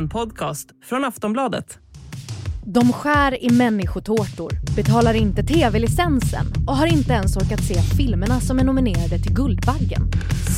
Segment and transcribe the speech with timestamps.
[0.00, 1.78] En podcast från Aftonbladet.
[2.64, 8.58] De skär i människotårtor, betalar inte tv-licensen och har inte ens orkat se filmerna som
[8.58, 10.02] är nominerade till Guldbaggen.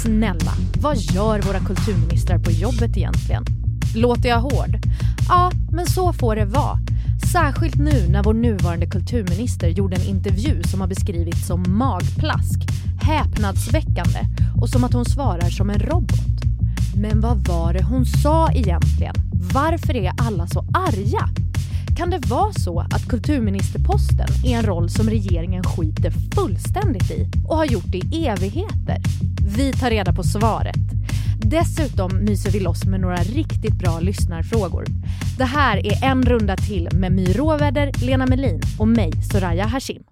[0.03, 3.45] Snälla, vad gör våra kulturministrar på jobbet egentligen?
[3.97, 4.77] Låter jag hård?
[5.29, 6.79] Ja, men så får det vara.
[7.33, 12.61] Särskilt nu när vår nuvarande kulturminister gjorde en intervju som har beskrivits som magplask,
[13.03, 14.21] häpnadsväckande
[14.61, 16.32] och som att hon svarar som en robot.
[17.03, 19.15] Men vad var det hon sa egentligen?
[19.55, 21.29] Varför är alla så arga?
[21.97, 27.57] Kan det vara så att kulturministerposten är en roll som regeringen skiter fullständigt i och
[27.57, 28.99] har gjort det i evigheter?
[29.57, 30.77] Vi tar reda på svaret.
[31.45, 34.85] Dessutom myser vi loss med några riktigt bra lyssnarfrågor.
[35.39, 40.03] Det här är en runda till med My Råväder, Lena Melin och mig, Soraya Hashim.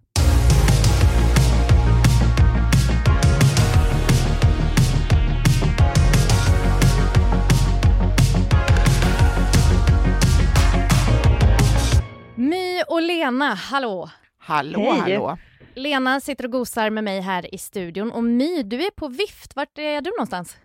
[13.21, 14.09] Lena, hallå!
[14.39, 15.01] Hallå, Hej.
[15.17, 15.39] hallå.
[15.75, 19.57] Lena sitter och gosar med mig här i studion och My, du är på vift.
[19.57, 20.57] Vart är du någonstans?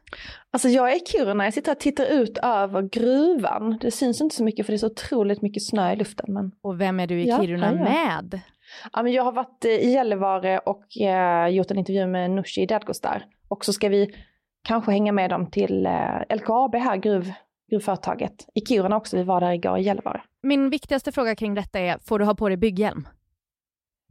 [0.51, 3.77] Alltså jag är i Kiruna, jag sitter och tittar ut över gruvan.
[3.81, 6.33] Det syns inte så mycket för det är så otroligt mycket snö i luften.
[6.33, 8.39] Men, Och vem är du i Ja, Kiruna med?
[8.93, 12.65] ja, men jag har varit eh, i Gällivare och eh, gjort en intervju med Nooshi
[12.65, 13.25] Dadgostar.
[13.47, 14.15] Och så ska vi
[14.63, 17.31] kanske hänga med dem till eh, LKAB här, gruv,
[17.71, 18.33] gruvföretaget.
[18.53, 20.21] I Kiruna också, vi var där igår i Gällivare.
[20.45, 23.07] Min viktigaste fråga kring detta är, får du ha på dig bygghjälm?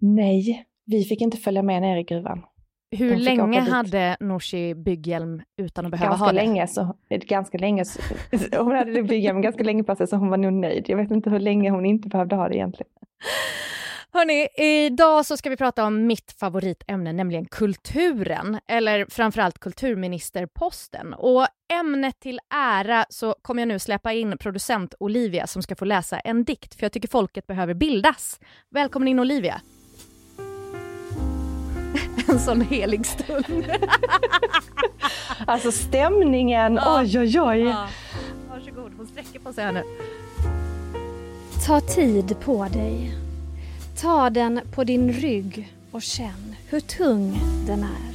[0.01, 2.45] Nej, vi fick inte följa med ner i gruvan.
[2.91, 6.37] Hur länge hade Nooshi bygghjälm utan att behöva Ganska ha det?
[6.37, 8.01] länge, så, ganska länge, så,
[8.59, 10.85] hon hade men ganska länge på sig så hon var nog nöjd.
[10.89, 12.93] Jag vet inte hur länge hon inte behövde ha det egentligen.
[14.17, 14.49] Hörni,
[14.87, 21.15] idag så ska vi prata om mitt favoritämne, nämligen kulturen, eller framförallt kulturministerposten.
[21.15, 21.47] Och
[21.81, 26.19] ämnet till ära så kommer jag nu släppa in producent Olivia som ska få läsa
[26.19, 28.41] en dikt, för jag tycker folket behöver bildas.
[28.71, 29.61] Välkommen in Olivia.
[32.29, 33.45] En sån helig stund.
[35.47, 37.01] Alltså stämningen, Ja.
[37.01, 37.61] oj oj oj.
[37.61, 37.89] Ja.
[38.51, 39.83] Varsågod, hon sträcker på sig här nu.
[41.67, 43.24] Ta tid på dig.
[44.05, 48.15] Ta den på din rygg och känn hur tung den är.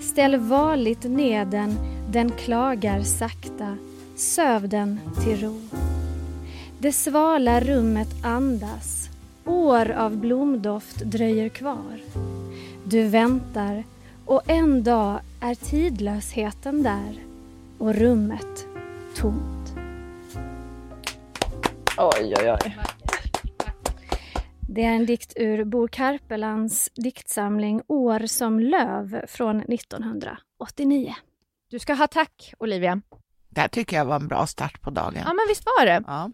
[0.00, 1.74] Ställ varligt ner den,
[2.10, 3.76] den klagar sakta.
[4.16, 5.60] Söv den till ro.
[6.78, 9.08] Det svala rummet andas.
[9.44, 12.00] År av blomdoft dröjer kvar.
[12.84, 13.84] Du väntar
[14.24, 17.14] och en dag är tidlösheten där
[17.78, 18.66] och rummet
[19.16, 19.74] tomt.
[21.98, 22.76] Oj oj oj.
[24.74, 31.14] Det är en dikt ur Bo Karpelands diktsamling År som löv från 1989.
[31.70, 33.00] Du ska ha tack Olivia.
[33.48, 35.14] Det här tycker jag var en bra start på dagen.
[35.16, 36.04] Ja men visst var det.
[36.06, 36.30] Ja.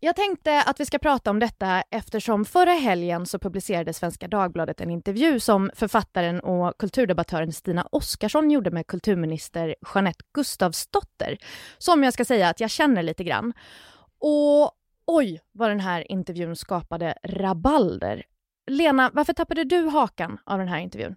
[0.00, 4.80] Jag tänkte att vi ska prata om detta eftersom förra helgen så publicerade Svenska Dagbladet
[4.80, 11.38] en intervju som författaren och kulturdebattören Stina Oskarsson gjorde med kulturminister Jeanette Gustafsdotter,
[11.78, 13.52] som jag ska säga att jag känner lite grann.
[14.20, 14.72] Och
[15.08, 18.24] oj, vad den här intervjun skapade rabalder.
[18.66, 21.16] Lena, varför tappade du hakan av den här intervjun?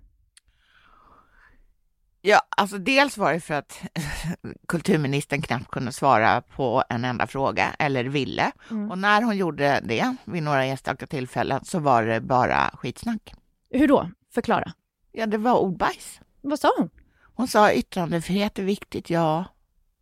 [2.22, 3.82] ja, alltså dels var det för att
[4.68, 8.52] kulturministern knappt kunde svara på en enda fråga, eller ville.
[8.72, 8.92] Mm.
[8.92, 13.34] Och när hon gjorde det vid några enstaka tillfällen så var det bara skitsnack.
[13.70, 14.10] Hur då?
[14.34, 14.74] Förklara.
[15.12, 16.20] Ja, det var ordbajs.
[16.42, 16.90] Vad sa hon?
[17.36, 19.46] Hon sa yttrandefrihet är viktigt, ja.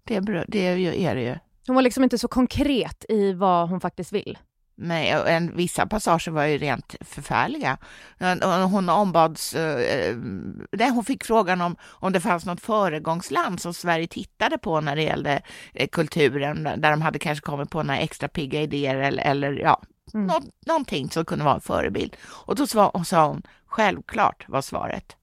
[0.03, 0.59] Det är, det
[1.05, 1.37] är det ju.
[1.67, 4.37] Hon var liksom inte så konkret i vad hon faktiskt vill.
[4.81, 7.77] Nej, en, vissa passager var ju rent förfärliga.
[8.71, 9.53] Hon ombads...
[9.53, 10.15] Eh,
[10.71, 14.95] nej, hon fick frågan om, om det fanns något föregångsland som Sverige tittade på när
[14.95, 15.41] det gällde
[15.73, 19.81] eh, kulturen, där de hade kanske kommit på några extra pigga idéer eller, eller ja,
[20.13, 20.27] Mm.
[20.27, 22.17] nå, någonting som kunde vara en förebild.
[22.29, 25.15] Och då sva, sa hon, självklart var svaret.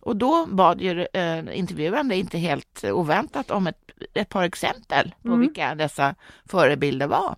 [0.00, 3.78] Och då bad ju eh, intervjuande, inte helt oväntat, om ett,
[4.14, 5.40] ett par exempel på Mm.
[5.40, 6.14] vilka dessa
[6.44, 7.36] förebilder var.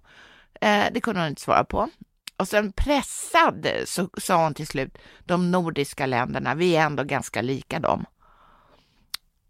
[0.60, 1.88] Eh, det kunde hon inte svara på.
[2.36, 7.42] Och sen pressad så sa hon till slut, de nordiska länderna, vi är ändå ganska
[7.42, 8.04] lika dem.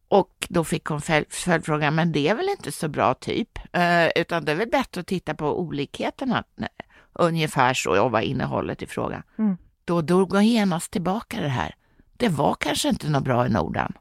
[0.08, 4.06] Och då fick hon följ- följdfrågan, men det är väl inte så bra typ, eh,
[4.16, 6.44] utan det är väl bättre att titta på olikheterna.
[7.12, 9.22] Ungefär så var innehållet i frågan.
[9.38, 9.56] Mm.
[9.84, 11.74] Då drog hon genast tillbaka det här.
[12.22, 13.92] Det var kanske inte något bra i Norden.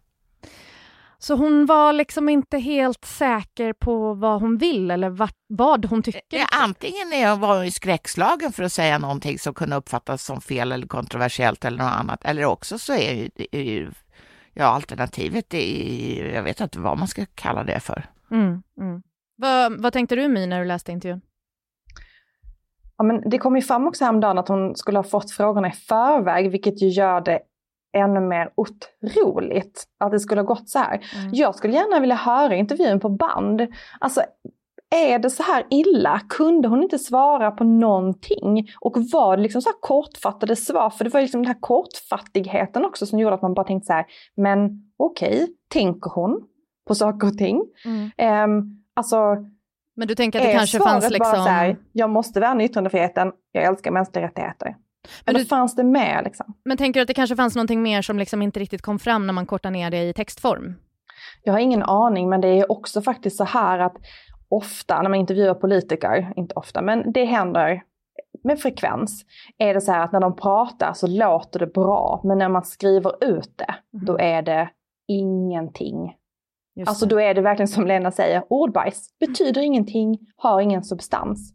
[1.18, 6.03] Så hon var liksom inte helt säker på vad hon vill eller vart, vad hon
[6.03, 6.21] tycker.
[6.29, 10.41] Ja, antingen är hon var hon skräckslagen för att säga någonting som kunde uppfattas som
[10.41, 12.25] fel eller kontroversiellt eller något annat.
[12.25, 13.91] Eller också så är ju, är ju
[14.53, 18.06] ja, alternativet, är, jag vet inte vad man ska kalla det för.
[18.31, 19.01] Mm, mm.
[19.35, 21.21] Vad, vad tänkte du My när du läste intervjun?
[22.97, 25.71] Ja, men det kom ju fram också häromdagen att hon skulle ha fått frågorna i
[25.71, 27.39] förväg, vilket ju gör det
[27.93, 30.93] ännu mer otroligt att det skulle ha gått så här.
[30.93, 31.29] Mm.
[31.33, 33.67] Jag skulle gärna vilja höra intervjun på band.
[33.99, 34.21] Alltså,
[34.95, 36.21] är det så här illa?
[36.29, 38.69] Kunde hon inte svara på någonting?
[38.79, 40.89] Och var det liksom så kortfattade svar?
[40.89, 43.93] För det var liksom den här kortfattigheten också som gjorde att man bara tänkte så
[43.93, 44.05] här,
[44.35, 46.41] men okej, okay, tänker hon
[46.88, 47.61] på saker och ting?
[47.85, 48.59] Mm.
[48.59, 49.17] Um, alltså,
[49.95, 51.31] men du tänker att det kanske fanns liksom...
[51.33, 54.75] Bara så här, jag måste värna yttrandefriheten, jag älskar mänskliga rättigheter.
[55.25, 56.53] Men då fanns det med liksom.
[56.65, 59.27] Men tänker du att det kanske fanns någonting mer som liksom inte riktigt kom fram
[59.27, 60.75] när man kortar ner det i textform?
[61.44, 63.95] Jag har ingen aning, men det är också faktiskt så här att
[64.50, 67.83] ofta när man intervjuar politiker, inte ofta, men det händer
[68.44, 69.25] med frekvens,
[69.57, 72.63] är det så här att när de pratar så låter det bra, men när man
[72.63, 74.06] skriver ut det, mm.
[74.06, 74.69] då är det
[75.07, 76.15] ingenting.
[76.75, 81.53] Just alltså då är det verkligen som Lena säger, ordbajs betyder ingenting, har ingen substans.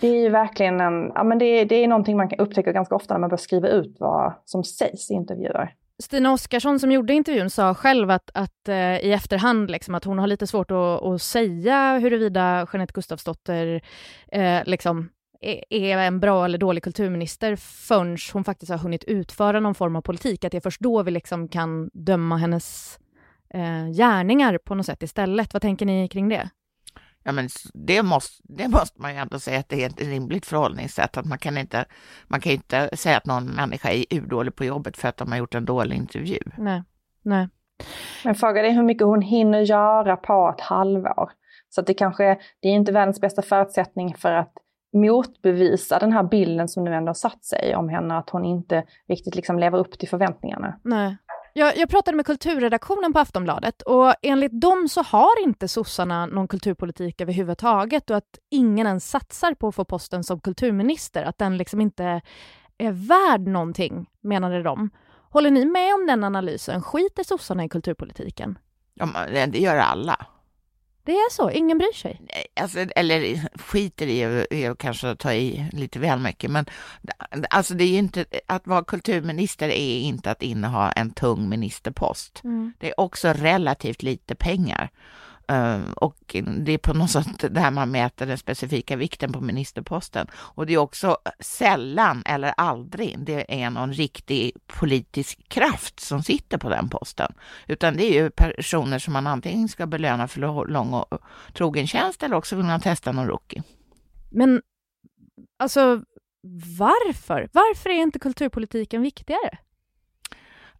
[0.00, 2.72] Det är ju verkligen en, ja men det är, det är någonting man kan upptäcka
[2.72, 5.74] ganska ofta när man börjar skriva ut vad som sägs i intervjuer.
[6.02, 10.18] Stina Oskarsson som gjorde intervjun sa själv att, att eh, i efterhand liksom, att hon
[10.18, 13.80] har lite svårt att, att säga huruvida Jeanette Gustafsdotter
[14.32, 15.08] eh, liksom,
[15.40, 19.96] är, är en bra eller dålig kulturminister förrän hon faktiskt har hunnit utföra någon form
[19.96, 20.44] av politik.
[20.44, 22.98] Att det är först då vi liksom kan döma hennes
[23.54, 25.52] eh, gärningar på något sätt istället.
[25.52, 26.50] Vad tänker ni kring det?
[27.30, 30.46] Ja, men det, måste, det måste man ju ändå säga att det är ett rimligt
[30.46, 31.16] förhållningssätt.
[31.16, 31.84] Att man kan inte,
[32.28, 35.38] man kan inte säga att någon människa är urdålig på jobbet för att de har
[35.38, 36.38] gjort en dålig intervju.
[36.58, 36.82] Nej,
[37.22, 37.48] nej.
[38.24, 41.30] Men frågan är hur mycket hon hinner göra på ett halvår.
[41.68, 44.52] Så att det kanske, det är inte världens bästa förutsättning för att
[44.92, 48.84] motbevisa den här bilden som nu ändå har satt sig om henne, att hon inte
[49.08, 50.80] riktigt liksom lever upp till förväntningarna.
[50.84, 51.16] Nej,
[51.52, 56.48] jag, jag, pratade med kulturredaktionen på Aftonbladet och enligt dem så har inte sossarna någon
[56.48, 61.56] kulturpolitik överhuvudtaget och att ingen ens satsar på att få posten som kulturminister, att den
[61.56, 62.20] liksom inte
[62.78, 64.90] är värd någonting, menade de.
[65.30, 66.82] Håller ni med om den analysen?
[66.82, 68.58] Skiter sossarna i kulturpolitiken?
[68.94, 69.08] Ja,
[69.46, 70.26] det gör alla.
[71.10, 71.50] Det är så?
[71.50, 72.20] Ingen bryr sig?
[72.60, 76.66] Alltså, eller skiter i är kanske att ta i lite väl mycket, men
[77.50, 82.40] alltså det är inte, att vara kulturminister är inte att inneha en tung ministerpost.
[82.44, 82.72] Mm.
[82.78, 84.90] Det är också relativt lite pengar.
[85.50, 90.26] Eh, och det är på något sätt där man mäter den specifika vikten på ministerposten.
[90.34, 96.58] Och det är också sällan eller aldrig det är någon riktig politisk kraft som sitter
[96.58, 97.32] på den posten.
[97.66, 101.18] Utan det är ju personer som man antingen ska belöna för lång och
[101.54, 103.62] trogen tjänst eller också vill man testa någon rookie.
[104.30, 104.62] Men
[105.58, 106.02] alltså
[106.78, 107.48] varför?
[107.52, 109.58] Varför är inte kulturpolitiken viktigare?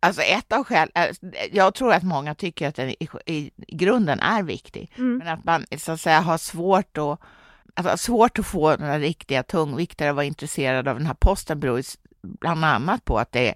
[0.02, 1.10] Alltså ett av skälen, äh,
[1.52, 5.18] jag tror att många tycker att den i, i grunden är viktig, mm.
[5.18, 7.20] men att man så att säga har svårt att,
[7.74, 11.82] alltså, svårt att få några riktiga tungviktare att vara intresserade av den här posten beror
[12.22, 13.54] bland annat på att det är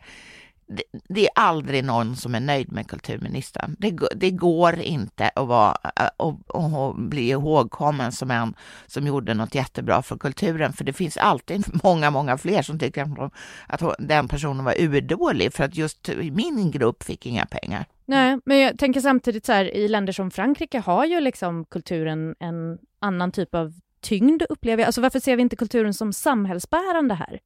[0.66, 3.76] det, det, är aldrig någon som är nöjd med kulturministern.
[3.78, 8.54] Det, det går inte att vara eh, och, och bli ihågkommen som en
[8.86, 13.02] som gjorde något jättebra för kulturen, för det finns alltid många, många fler som tycker
[13.02, 13.32] att,
[13.66, 17.86] att den personen var urdålig för att just min grupp fick inga pengar.
[18.06, 22.34] Nej, men jag tänker samtidigt så här, i länder som Frankrike har ju liksom kulturen
[22.40, 24.86] en annan typ av tyngd, upplever jag.
[24.86, 27.40] Alltså varför ser vi inte kulturen som samhällsbärande här?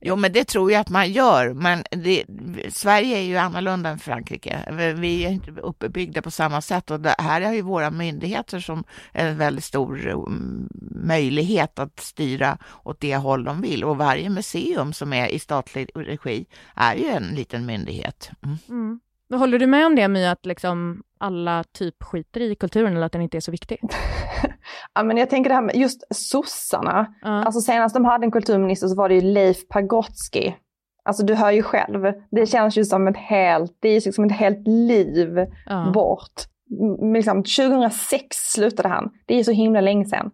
[0.00, 1.54] Jo, men det tror jag att man gör.
[1.54, 2.24] Men det,
[2.70, 4.64] Sverige är ju annorlunda än Frankrike.
[4.96, 8.84] Vi är inte uppbyggda på samma sätt och det här är ju våra myndigheter som
[9.12, 10.68] en väldigt stor mm,
[11.04, 13.84] möjlighet att styra åt det håll de vill.
[13.84, 18.30] Och varje museum som är i statlig regi är ju en liten myndighet.
[18.42, 18.58] Mm.
[18.68, 19.00] Mm.
[19.40, 23.12] Håller du med om det My, att liksom alla typ skiter i kulturen eller att
[23.12, 23.80] den inte är så viktig?
[24.94, 27.00] ja, men jag tänker det här med just sossarna.
[27.26, 27.30] Uh.
[27.30, 30.52] Alltså senast de hade en kulturminister så var det ju Leif Pagrotsky.
[31.04, 34.32] Alltså du hör ju själv, det känns ju som ett helt, det är liksom ett
[34.32, 35.38] helt liv
[35.70, 35.92] uh.
[35.92, 36.42] bort.
[37.14, 40.30] Liksom, 2006 slutade han, det är så himla länge sedan.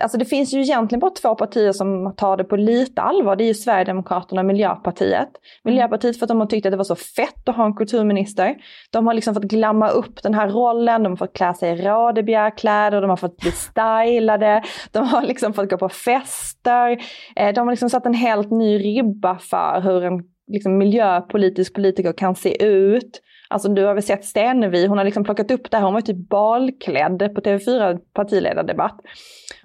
[0.00, 3.36] Alltså det finns ju egentligen bara två partier som tar det på lite allvar.
[3.36, 5.28] Det är ju Sverigedemokraterna och Miljöpartiet.
[5.64, 8.54] Miljöpartiet för att de har tyckt att det var så fett att ha en kulturminister.
[8.90, 11.82] De har liksom fått glamma upp den här rollen, de har fått klä sig i
[11.82, 14.62] Radebjergkläder, de har fått bli stylade,
[14.92, 16.90] de har liksom fått gå på fester.
[17.36, 20.22] Eh, de har liksom satt en helt ny ribba för hur en
[20.52, 23.22] liksom, miljöpolitisk politiker kan se ut.
[23.48, 26.00] Alltså du har väl sett Stenevi, hon har liksom plockat upp det här, hon var
[26.00, 29.00] typ balklädd på TV4 partiledardebatt.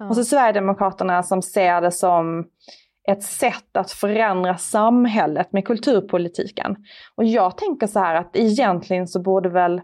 [0.02, 0.08] Ja.
[0.08, 2.44] Och så Sverigedemokraterna som ser det som
[3.08, 6.76] ett sätt att förändra samhället med kulturpolitiken.
[7.14, 9.80] Och jag tänker så här att egentligen så borde väl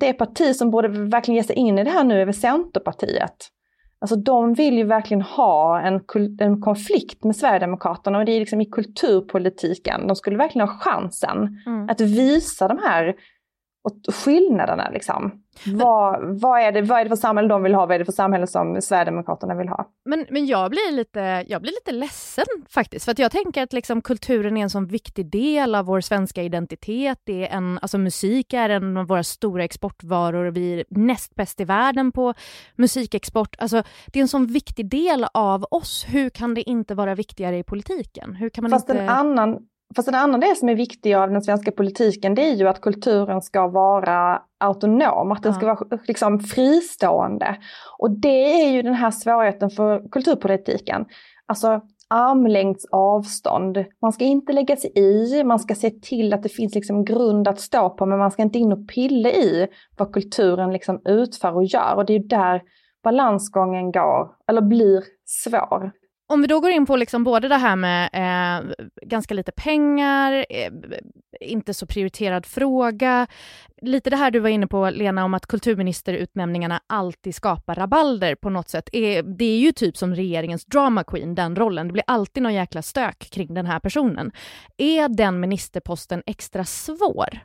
[0.00, 3.50] det parti som borde verkligen ge sig in i det här nu är väl Centerpartiet.
[3.98, 6.00] Alltså de vill ju verkligen ha en,
[6.40, 10.06] en konflikt med Sverigedemokraterna och det är liksom i kulturpolitiken.
[10.06, 11.88] De skulle verkligen ha chansen mm.
[11.88, 13.14] att visa de här
[13.84, 15.40] och skillnaderna liksom.
[15.66, 17.86] Vad, vad, är det, vad är det för samhälle de vill ha?
[17.86, 19.88] Vad är det för samhälle som Sverigedemokraterna vill ha?
[20.04, 23.72] Men, men jag, blir lite, jag blir lite ledsen faktiskt, för att jag tänker att
[23.72, 27.20] liksom kulturen är en sån viktig del av vår svenska identitet.
[27.24, 30.50] Det är en, alltså musik är en av våra stora exportvaror.
[30.50, 32.34] Vi är näst bäst i världen på
[32.76, 33.56] musikexport.
[33.58, 36.06] Alltså, det är en sån viktig del av oss.
[36.08, 38.34] Hur kan det inte vara viktigare i politiken?
[38.34, 39.02] Hur kan man Fast inte...
[39.02, 39.58] en annan
[39.96, 42.80] Fast en annan del som är viktig av den svenska politiken det är ju att
[42.80, 47.56] kulturen ska vara autonom, att den ska vara liksom fristående.
[47.98, 51.04] Och det är ju den här svårigheten för kulturpolitiken.
[51.46, 53.84] Alltså armlängds avstånd.
[54.02, 57.48] Man ska inte lägga sig i, man ska se till att det finns liksom grund
[57.48, 61.56] att stå på men man ska inte in och pilla i vad kulturen liksom utför
[61.56, 61.94] och gör.
[61.96, 62.62] Och det är ju där
[63.02, 65.92] balansgången går, eller blir svår.
[66.26, 70.46] Om vi då går in på liksom både det här med eh, ganska lite pengar,
[70.50, 70.72] eh,
[71.40, 73.26] inte så prioriterad fråga,
[73.82, 78.50] lite det här du var inne på Lena om att kulturministerutnämningarna alltid skapar rabalder på
[78.50, 78.88] något sätt.
[78.92, 81.86] Eh, det är ju typ som regeringens drama queen, den rollen.
[81.86, 84.32] Det blir alltid någon jäkla stök kring den här personen.
[84.76, 87.38] Är den ministerposten extra svår?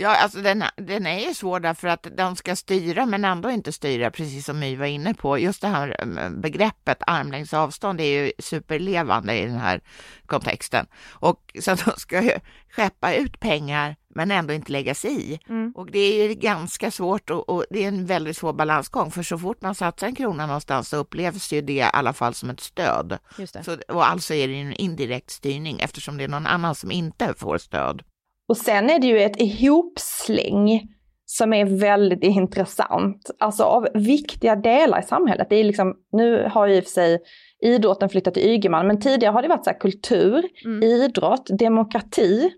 [0.00, 3.72] Ja, alltså den, den är ju svår därför att de ska styra men ändå inte
[3.72, 5.38] styra, precis som My var inne på.
[5.38, 9.80] Just det här mm, begreppet armlängds avstånd är ju superlevande i den här
[10.26, 10.86] kontexten.
[11.10, 12.32] Och så de ska ju
[12.76, 15.40] skeppa ut pengar men ändå inte lägga sig i.
[15.48, 15.72] Mm.
[15.76, 19.22] Och det är ju ganska svårt och, och, det är en väldigt svår balansgång för
[19.22, 22.50] så fort man satsar en krona någonstans så upplevs ju det i alla fall som
[22.50, 23.18] ett stöd.
[23.64, 27.34] Så, och alltså är det en indirekt styrning eftersom det är någon annan som inte
[27.34, 28.02] får stöd.
[28.48, 30.88] Och sen är det ju ett ihopsläng
[31.26, 33.30] som är väldigt intressant.
[33.38, 35.46] Alltså av viktiga delar i samhället.
[35.50, 37.18] Det är liksom, nu har ju i och för sig
[37.60, 40.82] idrotten flyttat till Ygeman, men tidigare har det varit så kultur, mm.
[40.82, 42.50] idrott, demokrati.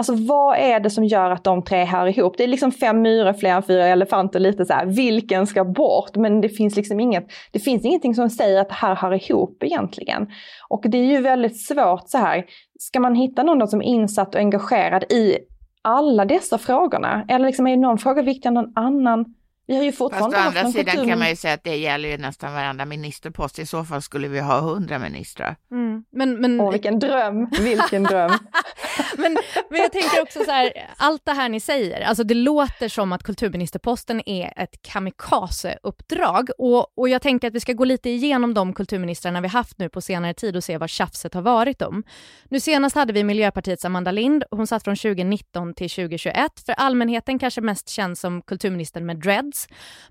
[0.00, 2.34] Alltså vad är det som gör att de tre hör ihop?
[2.36, 6.16] Det är liksom fem myror, fler än fyra elefanter, lite så här, vilken ska bort?
[6.16, 9.62] Men det finns liksom inget, det finns ingenting som säger att det här hör ihop
[9.62, 10.30] egentligen.
[10.68, 12.44] Och det är ju väldigt svårt så här,
[12.78, 15.38] ska man hitta någon som är insatt och engagerad i
[15.82, 17.24] alla dessa frågorna?
[17.28, 19.34] Eller liksom är någon fråga viktigare än någon annan?
[19.70, 21.10] Vi har ju fortfarande Fast å andra sidan kultur...
[21.10, 23.58] kan man ju säga att det gäller ju nästan varenda ministerpost.
[23.58, 25.56] I så fall skulle vi ha hundra ministrar.
[25.70, 26.04] Mm.
[26.12, 26.60] Men, men...
[26.60, 28.30] Åh, vilken dröm, vilken dröm.
[29.16, 29.38] men,
[29.70, 33.12] men jag tänker också så här, allt det här ni säger, alltså det låter som
[33.12, 36.50] att kulturministerposten är ett kamikazeuppdrag.
[36.58, 39.88] Och, och jag tänker att vi ska gå lite igenom de kulturministrarna vi haft nu
[39.88, 42.02] på senare tid och se vad tjafset har varit om.
[42.48, 44.44] Nu senast hade vi Miljöpartiets Amanda Lind.
[44.50, 46.60] Hon satt från 2019 till 2021.
[46.66, 49.59] För allmänheten kanske mest känd som kulturministern med dreads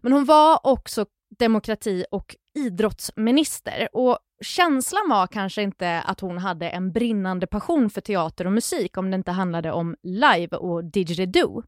[0.02, 1.06] men hon var också
[1.40, 8.02] demokrati och idrottsminister och känslan var kanske inte att hon hade en brinnande passion för
[8.02, 11.64] teater och musik om det inte handlade om live och didgeridoo.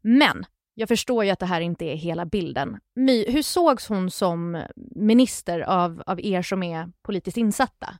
[0.00, 2.78] Men jag förstår ju att det här inte är hela bilden.
[2.96, 4.62] My, hur sågs hon som
[4.96, 7.98] minister av, av er som är politiskt insatta?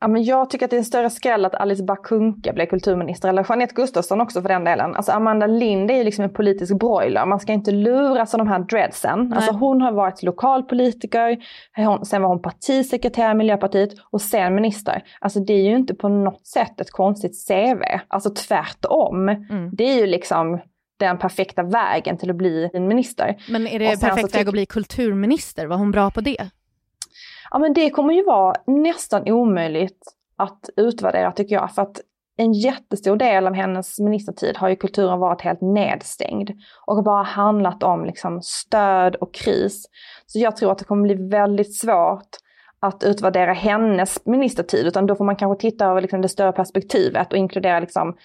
[0.00, 3.28] Ja, men jag tycker att det är en större skräll att Alice Bakunke blev kulturminister,
[3.28, 4.94] eller Jeanette Gustafsson också för den delen.
[4.94, 8.48] Alltså Amanda Lind är ju liksom en politisk broiler, man ska inte luras av de
[8.48, 9.32] här dreadsen.
[9.32, 11.38] Alltså hon har varit lokalpolitiker,
[12.04, 15.02] sen var hon partisekreterare i Miljöpartiet och sen minister.
[15.20, 19.28] Alltså det är ju inte på något sätt ett konstigt CV, alltså tvärtom.
[19.28, 19.70] Mm.
[19.72, 20.60] Det är ju liksom
[20.98, 23.36] den perfekta vägen till att bli en minister.
[23.48, 25.66] Men är det perfekt väg att bli kulturminister?
[25.66, 26.50] Var hon bra på det?
[27.50, 30.02] Ja men det kommer ju vara nästan omöjligt
[30.36, 31.74] att utvärdera tycker jag.
[31.74, 32.00] För att
[32.36, 36.50] en jättestor del av hennes ministertid har ju kulturen varit helt nedstängd
[36.86, 39.86] och bara handlat om liksom stöd och kris.
[40.26, 42.28] Så jag tror att det kommer bli väldigt svårt
[42.80, 47.32] att utvärdera hennes ministertid, utan då får man kanske titta över liksom det större perspektivet
[47.32, 48.16] och inkludera liksom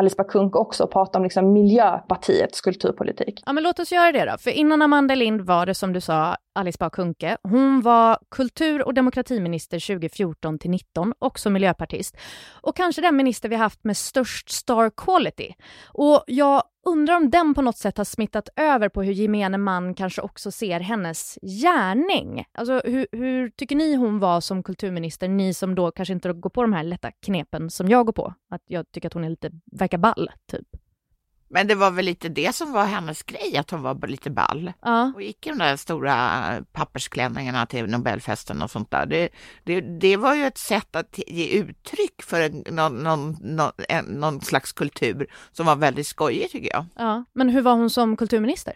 [0.00, 3.42] Alice Bah Kuhnke också och prata om liksom Miljöpartiets kulturpolitik.
[3.46, 4.38] Ja, men låt oss göra det då.
[4.38, 7.36] För innan Amanda Lind var det som du sa Alice Bah Kuhnke.
[7.42, 12.16] Hon var kultur och demokratiminister 2014 till 19, också miljöpartist.
[12.62, 15.54] Och kanske den minister vi haft med störst star quality.
[15.92, 19.94] Och jag undrar om den på något sätt har smittat över på hur gemene man
[19.94, 22.44] kanske också ser hennes gärning.
[22.52, 26.50] Alltså hur, hur tycker ni hon var som kulturminister, ni som då kanske inte går
[26.50, 28.34] på de här lätta knepen som jag går på?
[28.50, 30.68] Att jag tycker att hon är lite, verkar ball, typ.
[31.52, 34.72] Men det var väl lite det som var hennes grej, att hon var lite ball.
[34.82, 35.12] Ja.
[35.14, 36.16] Och gick i de där stora
[36.72, 39.06] pappersklänningarna till Nobelfesten och sånt där.
[39.06, 39.28] Det,
[39.64, 44.04] det, det var ju ett sätt att ge uttryck för en, någon, någon, någon, en,
[44.04, 46.86] någon slags kultur som var väldigt skojig tycker jag.
[46.96, 47.24] ja.
[47.32, 48.74] Men hur var hon som kulturminister?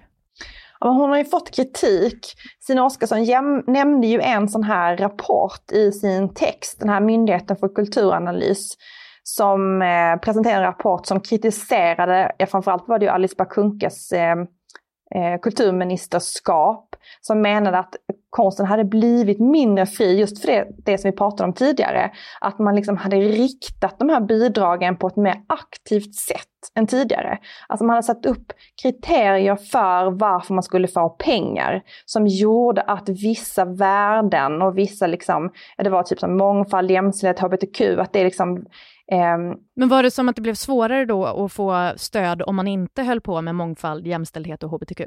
[0.81, 2.27] Hon har ju fått kritik.
[2.61, 3.25] Stina Oskarsson
[3.67, 8.77] nämnde ju en sån här rapport i sin text, den här Myndigheten för kulturanalys,
[9.25, 14.13] som eh, presenterade en rapport som kritiserade, ja, framförallt var det ju Alice Bah Kuhnkes
[14.13, 14.37] eh,
[15.15, 17.95] eh, kulturministerskap, som menade att
[18.31, 22.11] konsten hade blivit mindre fri just för det, det som vi pratade om tidigare.
[22.41, 27.39] Att man liksom hade riktat de här bidragen på ett mer aktivt sätt än tidigare.
[27.69, 28.53] Alltså man hade satt upp
[28.83, 35.51] kriterier för varför man skulle få pengar som gjorde att vissa värden och vissa liksom,
[35.77, 38.65] det var typ som mångfald, jämställdhet, hbtq, att det liksom
[39.13, 42.69] Ehm, Men var det som att det blev svårare då att få stöd om man
[42.69, 45.01] inte höll på med mångfald, jämställdhet och hbtq?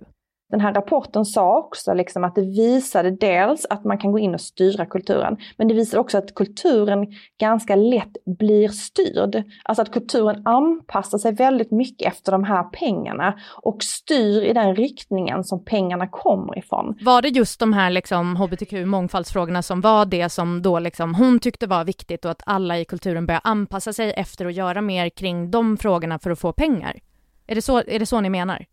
[0.50, 4.34] Den här rapporten sa också liksom att det visade dels att man kan gå in
[4.34, 7.08] och styra kulturen, men det visade också att kulturen
[7.40, 9.44] ganska lätt blir styrd.
[9.64, 14.76] Alltså att kulturen anpassar sig väldigt mycket efter de här pengarna och styr i den
[14.76, 16.98] riktningen som pengarna kommer ifrån.
[17.02, 21.40] Var det just de här liksom hbtq mångfaldsfrågorna som var det som då liksom hon
[21.40, 25.10] tyckte var viktigt och att alla i kulturen börjar anpassa sig efter att göra mer
[25.10, 27.00] kring de frågorna för att få pengar?
[27.48, 28.66] Är det så, är det så ni menar?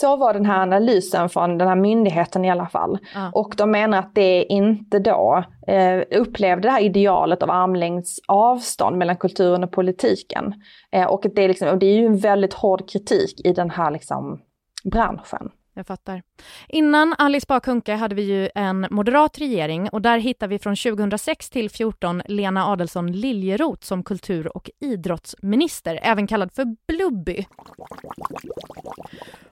[0.00, 2.98] Så var den här analysen från den här myndigheten i alla fall.
[3.14, 3.30] Ja.
[3.34, 8.98] Och de menar att det inte då eh, upplevde det här idealet av armlängds avstånd
[8.98, 10.54] mellan kulturen och politiken.
[10.90, 13.70] Eh, och, det är liksom, och det är ju en väldigt hård kritik i den
[13.70, 14.40] här liksom,
[14.84, 15.50] branschen.
[15.78, 16.22] Jag fattar.
[16.68, 20.76] Innan Alice Bah Kuhnke hade vi ju en moderat regering och där hittar vi från
[20.76, 27.46] 2006 till 2014 Lena Adelsohn Liljeroth som kultur och idrottsminister, även kallad för Blubby.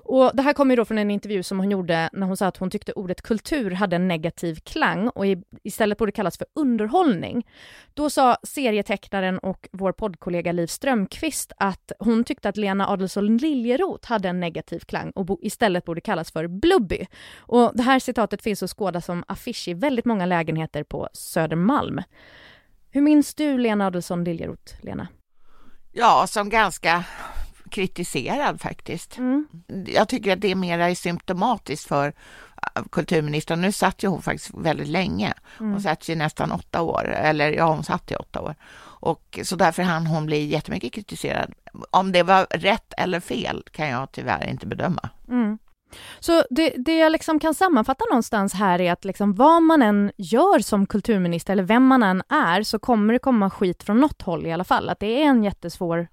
[0.09, 2.47] Och det här kommer ju då från en intervju som hon gjorde när hon sa
[2.47, 5.25] att hon tyckte ordet kultur hade en negativ klang och
[5.63, 7.47] istället borde kallas för underhållning.
[7.95, 14.09] Då sa serietecknaren och vår poddkollega Liv Strömqvist att hon tyckte att Lena Adelsohn Liljeroth
[14.09, 17.07] hade en negativ klang och istället borde kallas för Blubby.
[17.39, 22.03] Och det här citatet finns att skåda som affisch i väldigt många lägenheter på Södermalm.
[22.91, 25.09] Hur minns du Lena Adelsohn Liljeroth, Lena?
[25.93, 27.05] Ja, som ganska
[27.77, 29.19] kritiserad faktiskt.
[29.19, 29.47] Mm.
[29.87, 32.13] Jag tycker att det mer är symptomatiskt för
[32.75, 33.61] äh, kulturministern.
[33.61, 35.35] Nu satt ju hon faktiskt väldigt länge.
[35.59, 38.55] Hon satt ju nästan åtta år, eller ja, hon satt i åtta år.
[39.01, 41.55] Och så därför hann hon bli jättemycket kritiserad.
[41.91, 45.09] Om det var rätt eller fel kan jag tyvärr inte bedöma.
[45.29, 45.59] Mm.
[46.21, 50.13] Så det, det jag liksom kan sammanfatta någonstans här är att liksom vad man än
[50.17, 54.23] gör som kulturminister eller vem man än är så kommer det komma skit från något
[54.23, 54.89] håll i alla fall.
[54.89, 56.09] Att det är en jättesvår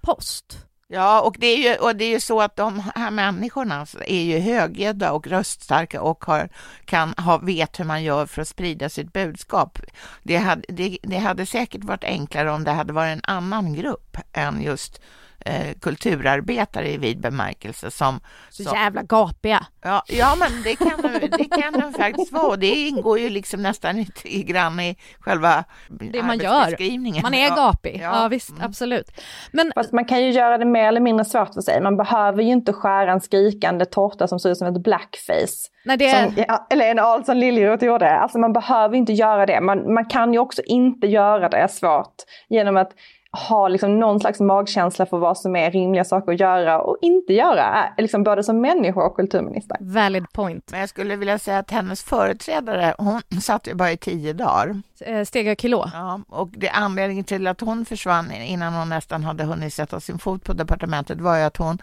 [0.00, 0.69] post.
[0.92, 4.22] Ja, och det är ju, och det är ju så att de här människorna är
[4.22, 6.48] ju högljudda och röststarka och har,
[6.84, 9.78] kan ha, vet hur man gör för att sprida sitt budskap.
[10.22, 14.16] Det hade, det, det hade säkert varit enklare om det hade varit en annan grupp
[14.32, 15.00] än just
[15.46, 19.66] eh, kulturarbetare i vid bemärkelse som, Så som jävla gapiga.
[19.82, 22.56] Ja, ja men det kan, de- det kan de faktiskt vara.
[22.56, 27.22] Det ingår ju liksom nästan lite i grann i själva Det man gör.
[27.22, 27.54] Man är Ja.
[27.54, 28.00] gapig.
[28.02, 28.28] Ja, Ja.
[28.28, 28.62] visst, Mm.
[28.64, 29.10] absolut.
[29.52, 31.80] Men Fast man kan ju göra det mer eller mindre svårt för sig.
[31.80, 35.68] Man behöver ju inte skära en skrikande tårta som ser ut som ett blackface.
[35.84, 38.10] när det Som ja, Lena Adelsohn Liljeroth gjorde.
[38.18, 39.60] Alltså man behöver inte göra det.
[39.60, 42.14] Man, man kan ju också inte göra det svårt
[42.48, 42.90] genom att
[43.32, 47.32] ha liksom någon slags magkänsla för vad som är rimliga saker att göra och inte
[47.32, 47.92] göra.
[47.98, 49.76] Liksom både som människa och kulturminister.
[49.80, 50.70] Valid point.
[50.70, 54.82] Men jag skulle vilja säga att hennes företrädare, hon satt ju bara i tio dagar.
[55.00, 55.90] Eh, Stega Kilå.
[55.92, 60.18] Ja, och det anledningen till att hon försvann innan hon nästan hade hunnit sätta sin
[60.18, 61.78] fot på departementet var ju att hon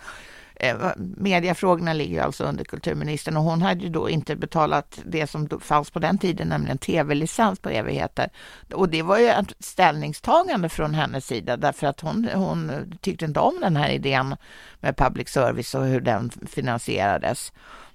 [0.60, 5.50] Eh, Mediafrågorna ligger alltså under kulturministern och hon hade ju då inte betalat det som
[5.62, 8.30] fanns på den tiden, nämligen tv-licens på evigheter.
[8.74, 13.40] Och det var ju ett ställningstagande från hennes sida därför att hon, hon tyckte inte
[13.40, 14.36] om den här idén
[14.80, 17.54] med public service och hur den finansierades.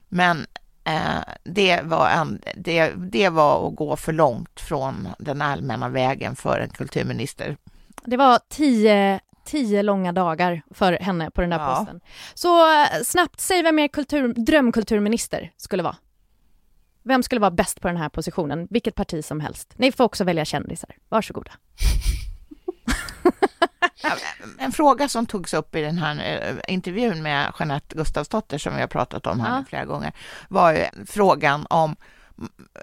[0.08, 0.46] Men
[0.84, 6.36] eh, det, var en, det, det var att gå för långt från den allmänna vägen
[6.36, 7.56] för en kulturminister.
[8.04, 11.76] Det var tio, tio långa dagar för henne på den där Ja.
[11.76, 12.00] posten.
[12.34, 15.96] Så eh, snabbt, säg vem er kultur, drömkulturminister skulle vara.
[17.02, 18.66] Vem skulle vara bäst på den här positionen?
[18.70, 19.72] Vilket parti som helst.
[19.76, 20.90] Ni får också välja kändisar.
[21.08, 21.52] Varsågoda.
[24.58, 28.80] En fråga som togs upp i den här eh, intervjun med Jeanette Gustafsdotter som vi
[28.80, 29.64] har pratat om här Ja.
[29.68, 30.12] flera gånger
[30.48, 31.96] var ju frågan om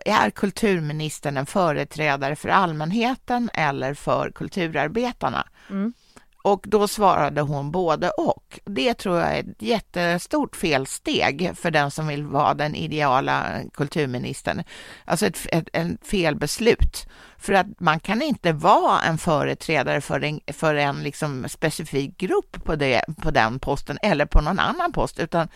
[0.06, 5.48] är kulturministern en företrädare för allmänheten eller för kulturarbetarna?
[5.69, 5.93] Mm.
[6.41, 8.60] Och då svarade hon både och.
[8.65, 14.63] Det tror jag är ett jättestort felsteg för den som vill vara den ideala kulturministern.
[15.06, 17.08] Alltså ett, ett, ett felbeslut.
[17.38, 22.63] För att man kan inte vara en företrädare för en, för en liksom specifik grupp
[22.63, 25.47] på, det, på den posten eller på någon annan post, utan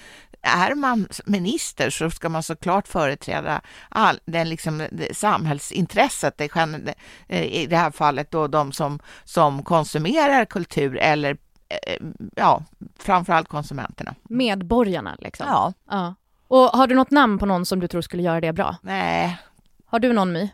[0.43, 6.95] är man minister så ska man såklart företräda all, den liksom, det, samhällsintresset, det,
[7.27, 11.37] eh, i det här fallet då de som, som konsumerar kultur eller
[11.69, 11.97] eh,
[12.35, 12.63] ja,
[12.99, 14.15] framförallt konsumenterna.
[14.23, 15.45] Medborgarna liksom?
[15.49, 15.73] Ja.
[15.89, 16.15] ja.
[16.47, 18.75] Och har du något namn på någon som du tror skulle göra det bra?
[18.81, 19.37] Nej.
[19.85, 20.49] Har du någon My?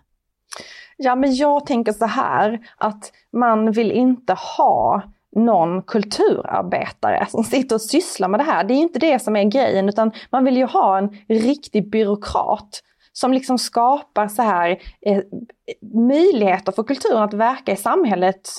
[0.97, 5.03] Ja, men jag tänker så här att man vill inte ha
[5.35, 8.63] någon kulturarbetare som sitter och sysslar med det här.
[8.63, 12.81] Det är inte det som är grejen, utan man vill ju ha en riktig byråkrat
[13.13, 15.21] som liksom skapar så här eh,
[15.93, 18.49] möjligheter för kulturen att verka i samhället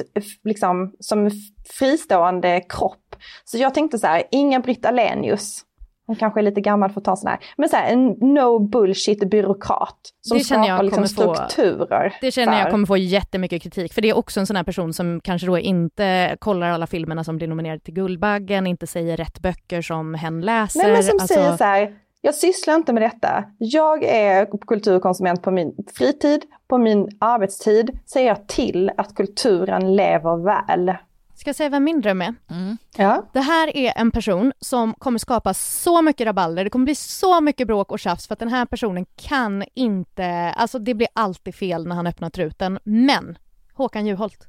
[0.44, 1.30] liksom, som
[1.78, 3.16] fristående kropp.
[3.44, 5.64] Så jag tänkte så här, ingen Britt Alenius,
[6.10, 7.38] hon kanske är lite gammal för att ta sån här.
[7.56, 12.08] Men så här, en no bullshit byråkrat som det skapar liksom strukturer.
[12.10, 14.64] Få, det känner jag kommer få jättemycket kritik, för det är också en sån här
[14.64, 19.16] person som kanske då inte kollar alla filmerna som blir nominerade till Guldbaggen, inte säger
[19.16, 20.82] rätt böcker som hen läser.
[20.82, 21.34] Nej men som alltså...
[21.34, 23.44] säger så här, jag sysslar inte med detta.
[23.58, 30.44] Jag är kulturkonsument på min fritid, på min arbetstid, ser jag till att kulturen lever
[30.44, 30.94] väl.
[31.40, 32.34] Ska jag säga vem min dröm är?
[32.50, 32.76] Mm.
[32.96, 33.30] Ja.
[33.32, 37.40] Det här är en person som kommer skapa så mycket rabalder, det kommer bli så
[37.40, 40.26] mycket bråk och tjafs för att den här personen kan inte,
[40.56, 42.78] alltså det blir alltid fel när han öppnar truten.
[42.84, 43.38] Men
[43.74, 44.48] Håkan Juholt.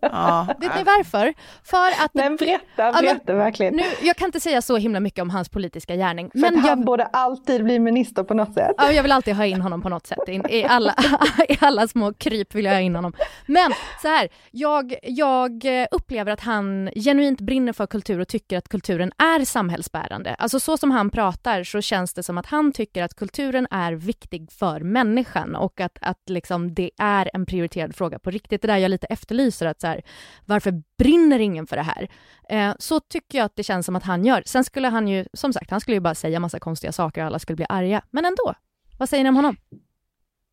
[0.00, 0.46] Ja.
[0.60, 1.34] Vet ni varför?
[1.64, 2.14] För att...
[2.14, 3.76] Men berätta, berätta verkligen.
[3.76, 6.30] Nu, jag kan inte säga så himla mycket om hans politiska gärning.
[6.30, 8.74] För men att jag, han borde alltid bli minister på något sätt.
[8.78, 10.18] Ja, jag vill alltid ha in honom på något sätt.
[10.28, 10.94] I, i, alla,
[11.48, 13.12] I alla små kryp vill jag ha in honom.
[13.46, 18.68] Men så här, jag, jag upplever att han genuint brinner för kultur och tycker att
[18.68, 20.34] kulturen är samhällsbärande.
[20.34, 23.92] Alltså så som han pratar så känns det som att han tycker att kulturen är
[23.92, 28.62] viktig för människan och att, att liksom det är en prioriterad fråga på riktigt.
[28.62, 30.02] Det där jag lite efterlyser, att så här,
[30.44, 32.08] varför brinner ingen för det här?
[32.48, 34.42] Eh, så tycker jag att det känns som att han gör.
[34.46, 37.26] Sen skulle han ju, som sagt, han skulle ju bara säga massa konstiga saker och
[37.26, 38.02] alla skulle bli arga.
[38.10, 38.54] Men ändå,
[38.98, 39.56] vad säger ni om honom?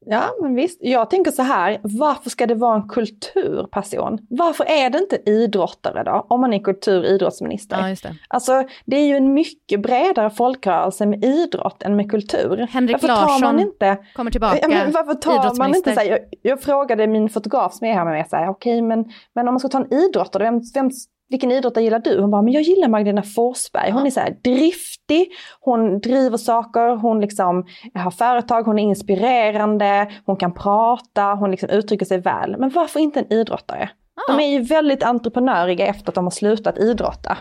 [0.10, 0.78] Ja, men visst.
[0.82, 4.20] Jag tänker så här, varför ska det vara en kulturperson?
[4.30, 7.78] Varför är det inte idrottare då, om man är kultur och idrottsminister?
[7.80, 8.16] Ja, just det.
[8.28, 12.68] Alltså, det är ju en mycket bredare folkrörelse med idrott än med kultur.
[12.72, 16.08] Henrik varför Larsson man inte, kommer tillbaka, ja, men Varför tar man inte så här,
[16.08, 19.54] jag, jag, frågade min fotograf som är här med mig, okej, okay, men, men om
[19.54, 20.90] man ska ta en idrottare, vem, vem
[21.30, 22.22] vilken idrottare gillar du?
[22.22, 23.92] Hon bara, men jag gillar Magdalena Forsberg.
[23.92, 30.38] Hon är så driftig, hon driver saker, hon liksom har företag, hon är inspirerande, hon
[30.38, 32.56] kan prata, hon liksom uttrycker sig väl.
[32.60, 33.90] Men varför inte en idrottare?
[34.28, 37.38] De är ju väldigt entreprenöriga efter att de har slutat idrotta.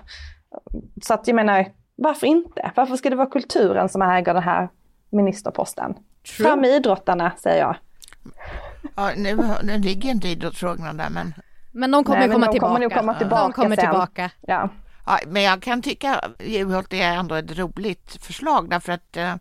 [1.03, 2.73] Så att jag menar, varför inte?
[2.77, 4.69] Varför ska det vara kulturen som äger den här
[5.11, 5.95] ministerposten?
[5.95, 6.49] True.
[6.49, 7.77] Fram med idrottarna, säger jag.
[8.97, 11.35] Ja, nu, nu ligger inte idrottsfrågorna där, men
[11.77, 12.75] men de kommer Nej, komma, de tillbaka.
[12.75, 13.43] kommer komma tillbaka.
[13.43, 13.85] De kommer sen.
[13.85, 14.31] tillbaka.
[14.41, 14.69] Ja.
[15.07, 15.19] ja.
[15.27, 19.35] men jag kan tycka Juholt är ändå ett roligt förslag därför att eh,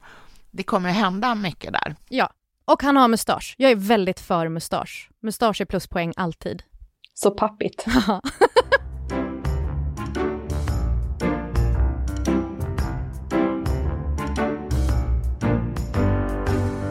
[0.52, 1.95] det kommer hända mycket där.
[2.10, 2.30] Ja,
[2.65, 3.56] och han har mustasch.
[3.58, 5.10] Jag är väldigt för mustasch.
[5.21, 6.63] Mustasch är pluspoäng alltid.
[7.13, 7.86] Så pappigt.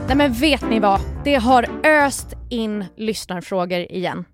[0.06, 1.00] Nej men vet ni vad?
[1.24, 4.24] Det har öst in lyssnarfrågor igen.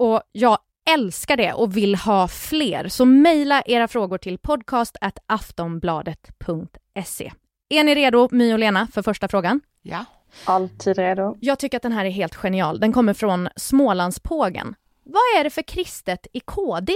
[0.00, 0.58] Och jag
[0.90, 2.88] älskar det och vill ha fler.
[2.88, 7.32] Så mejla era frågor till podcast.aftonbladet.se.
[7.68, 9.60] Är ni redo, My och Lena, för första frågan?
[9.82, 10.04] Ja.
[10.44, 11.36] Alltid redo.
[11.40, 12.80] Jag tycker att den här är helt genial.
[12.80, 14.74] Den kommer från Smålandspågen.
[15.04, 16.92] Vad är det för kristet i KD?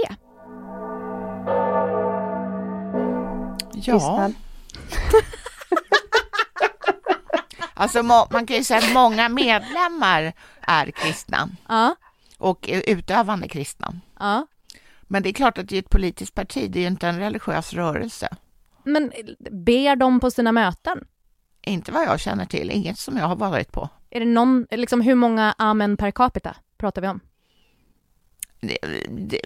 [3.73, 4.31] Ja.
[7.73, 11.49] alltså man kan ju säga att många medlemmar är kristna.
[11.67, 11.95] Ja
[12.45, 13.93] och utövande kristna.
[14.19, 14.47] Ja.
[15.01, 17.19] Men det är klart att det är ett politiskt parti, det är ju inte en
[17.19, 18.29] religiös rörelse.
[18.83, 19.11] Men
[19.51, 21.07] ber de på sina möten?
[21.61, 23.89] Inte vad jag känner till, inget som jag har varit på.
[24.09, 27.19] Är det någon, liksom hur många amen per capita pratar vi om?
[28.59, 28.77] Det,
[29.09, 29.41] det,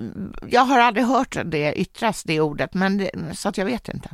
[0.47, 4.09] jag har aldrig hört det yttras, det ordet, men det, så att jag vet inte.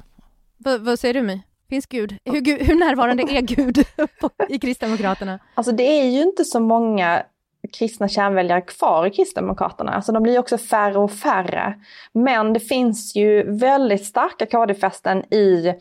[0.58, 1.41] V vad säger du My?
[1.69, 2.17] Finns Gud?
[2.26, 3.86] Hur, hur närvarande är Gud
[4.50, 5.39] i Kristdemokraterna?
[5.56, 7.24] Alltså det är ju inte så många
[7.80, 9.92] kristna kärnväljare kvar i Kristdemokraterna.
[9.92, 11.74] Alltså de blir också färre och färre.
[12.14, 15.74] Men det finns ju väldigt starka KD-fästen i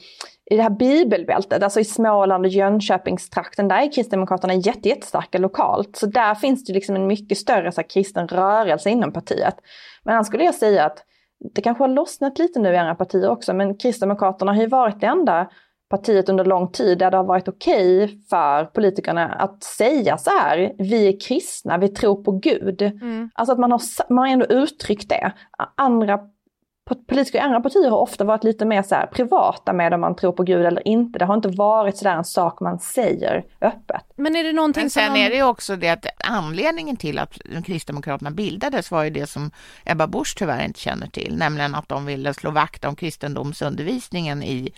[0.50, 5.96] i det här bibelbältet, alltså i Småland och Jönköpingstrakten, där är Kristdemokraterna jätte, jättestarka lokalt.
[5.96, 9.54] Så där finns det liksom en mycket större så här, kristen rörelse inom partiet.
[10.02, 11.04] Men annars skulle jag säga att
[11.54, 15.00] det kanske har lossnat lite nu i andra partier också, men Kristdemokraterna har ju varit
[15.00, 15.50] det enda
[15.96, 20.30] partiet under lång tid där det har varit okej okay för politikerna att säga så
[20.30, 22.82] här, vi är kristna, vi tror på Gud.
[22.82, 23.30] Mm.
[23.34, 25.32] Alltså att man har, man har ändå uttryckt det.
[25.76, 26.18] Andra
[26.84, 30.32] politiker i andra partier har ofta varit lite mer så privata med om man tror
[30.32, 31.18] på Gud eller inte.
[31.18, 34.02] Det har inte varit sådär en sak man säger öppet.
[34.16, 35.16] Men är det någonting Men sen som...
[35.16, 39.50] är det också det att anledningen till att Kristdemokraterna bildades var ju det som
[39.84, 44.72] Ebba Busch tyvärr inte känner till, nämligen att de ville slå vakt om kristendomsundervisningen i,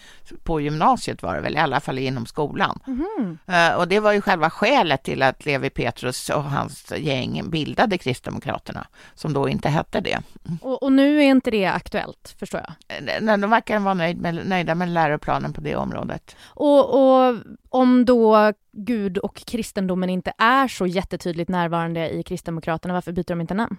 [0.45, 2.79] på gymnasiet var det väl, i alla fall inom skolan.
[2.87, 3.39] Mm.
[3.49, 7.99] Uh, och det var ju själva skälet till att Levi Petrus och hans gäng bildade
[7.99, 10.19] Kristdemokraterna, som då inte hette det.
[10.63, 13.03] Och, och nu är inte det aktuellt aktuellt, förstår jag.
[13.23, 16.37] Nej, de verkar vara nöjd med, nöjda med läroplanen på det området.
[16.45, 17.37] Och, och
[17.69, 23.41] om då Gud och kristendomen inte är så jättetydligt närvarande i Kristdemokraterna, varför byter de
[23.41, 23.77] inte namn?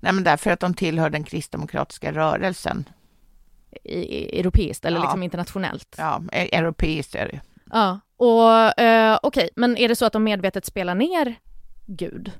[0.00, 2.84] Nej, men därför att de tillhör den kristdemokratiska rörelsen.
[3.84, 5.02] I, i, europeiskt eller ja.
[5.02, 5.94] liksom internationellt?
[5.98, 7.40] Ja, e europeiskt är det.
[7.72, 9.50] Ja, och eh, okej, okay.
[9.56, 11.34] men är det så att de medvetet spelar ner
[11.86, 12.32] Gud?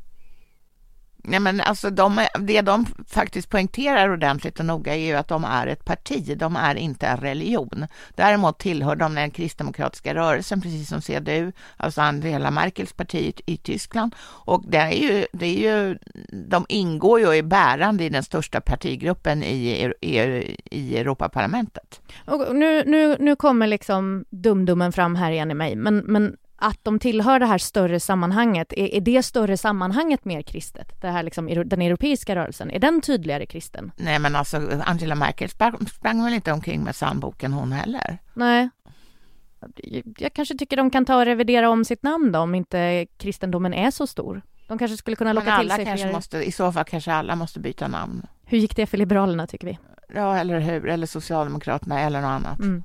[1.29, 5.45] Nej, men alltså de, det de faktiskt poängterar ordentligt och noga är ju att de
[5.45, 7.87] är ett parti, de är inte en religion.
[8.15, 14.15] Däremot tillhör de den kristdemokratiska rörelsen, precis som CDU, alltså Angela Merkels parti i Tyskland.
[14.21, 15.99] Och det är ju, det är ju,
[16.49, 20.19] de ingår ju och är bärande i den största partigruppen i, i,
[20.71, 22.01] i Europaparlamentet.
[22.27, 26.79] Och nu, nu, nu kommer liksom dumdummen fram här igen i mig, men, men att
[26.83, 31.01] de tillhör det här större sammanhanget, är, är det större sammanhanget mer kristet?
[31.01, 33.93] Det här liksom, den europeiska rörelsen, är den tydligare kristen?
[33.97, 38.19] Nej men alltså Angela Merkel sprang, sprang väl inte omkring med psalmboken hon heller?
[38.35, 38.69] Nej.
[40.19, 43.75] Jag kanske tycker de kan ta och revidera om sitt namn då, om inte kristendomen
[43.75, 44.43] är så stor.
[44.69, 46.15] De kanske skulle kunna locka till sig kanske fler...
[46.15, 48.27] Måste, I så fall kanske alla måste byta namn.
[48.45, 49.79] Hur gick det för Liberalerna tycker vi?
[50.15, 52.59] Ja, eller hur, eller Socialdemokraterna eller något annat.
[52.59, 52.83] Mm.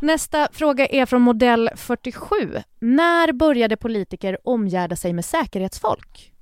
[0.00, 2.34] Nästa fråga är från modell 47.
[2.78, 6.32] När började politiker omgärda sig med säkerhetsfolk?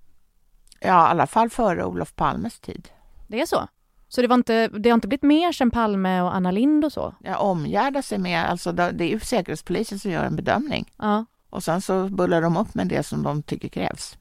[0.81, 2.89] Ja, i alla fall före Olof Palmes tid.
[3.29, 3.69] Det är så?
[4.09, 6.93] Så det, var inte, det har inte blivit mer sen Palme och Anna Lind och
[6.93, 7.15] så?
[7.21, 10.93] Ja, omgärda sig med, alltså det är ju Säkerhetspolisen som gör en bedömning.
[10.97, 11.25] Ja.
[11.51, 14.19] Och sen så bullar de upp med det som de tycker krävs.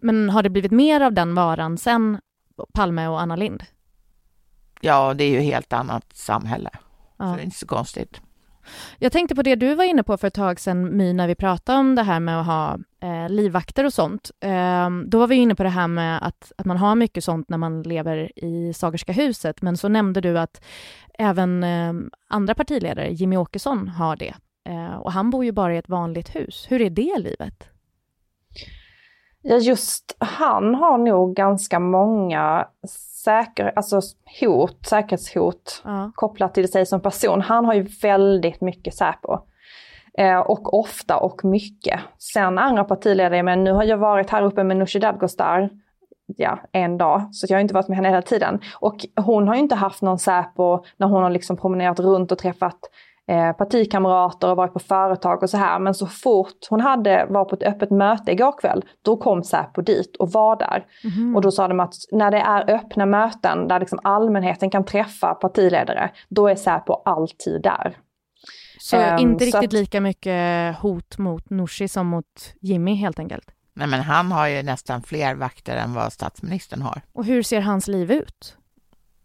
[0.00, 2.20] Men har det blivit mer av den varan sen
[2.72, 3.62] Palme och Anna Lind?
[4.80, 6.70] Ja, det är ju helt annat samhälle.
[7.16, 7.24] Ja.
[7.24, 8.20] Så det är inte så konstigt.
[8.98, 11.34] Jag tänkte på det du var inne på för ett tag sedan, My, när vi
[11.34, 14.30] pratade om det här med att ha eh, livvakter och sånt.
[14.40, 17.48] Eh, då var vi inne på det här med att, att man har mycket sånt
[17.48, 20.64] när man lever i Sagerska huset, men så nämnde du att
[21.18, 21.92] även eh,
[22.28, 24.34] andra partiledare, Jimmy Åkesson, har det.
[24.68, 26.66] Eh, och han bor ju bara i ett vanligt hus.
[26.68, 27.68] Hur är det livet?
[29.42, 32.68] Ja, just han har nog ganska många
[33.28, 34.00] säker, alltså
[34.40, 36.12] hot, säkerhetshot ja.
[36.14, 37.40] kopplat till sig som person.
[37.40, 39.38] Han har ju väldigt mycket Säpo.
[40.18, 42.00] Eh, och ofta och mycket.
[42.18, 45.70] Sen andra partiledare, men nu har jag varit här uppe med Nooshi Dadgostar
[46.36, 48.60] ja, en dag, så jag har inte varit med henne hela tiden.
[48.80, 52.38] Och hon har ju inte haft någon Säpo när hon har liksom promenerat runt och
[52.38, 52.78] träffat
[53.28, 55.78] eh, partikamrater och varit på företag och så här.
[55.78, 59.82] Men så fort hon hade, var på ett öppet möte igår kväll, då kom Säpo
[59.82, 60.86] dit och var där.
[61.04, 61.36] Mm.
[61.36, 65.34] Och då sa de att när det är öppna möten där liksom allmänheten kan träffa
[65.34, 67.96] partiledare, då är Säpo alltid där.
[68.80, 73.50] Så um, inte riktigt att, lika mycket hot mot Nooshi som mot Jimmy helt enkelt?
[73.74, 77.02] Nej men han har ju nästan fler vakter än vad statsministern har.
[77.12, 78.56] Och hur ser hans liv ut?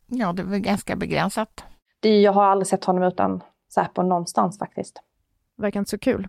[0.08, 1.64] Ja, det är väl ganska begränsat.
[2.00, 3.42] Det, jag har aldrig sett honom utan
[3.74, 5.02] Säpo någonstans faktiskt.
[5.58, 6.28] Verkar inte så kul.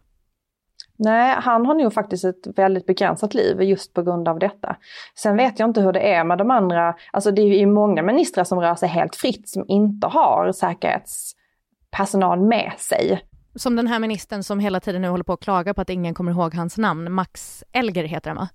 [0.97, 4.77] Nej, han har nog faktiskt ett väldigt begränsat liv just på grund av detta.
[5.15, 8.03] Sen vet jag inte hur det är med de andra, alltså det är ju många
[8.03, 13.21] ministrar som rör sig helt fritt som inte har säkerhetspersonal med sig.
[13.55, 16.15] Som den här ministern som hela tiden nu håller på att klaga på att ingen
[16.15, 18.49] kommer ihåg hans namn, Max Elger heter han va?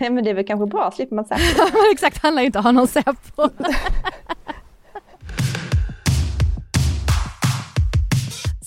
[0.00, 0.14] Mm.
[0.14, 1.76] Men det är väl kanske bra, slipper man Säpo.
[1.92, 3.48] Exakt, han lär ju inte ha någon Säpo.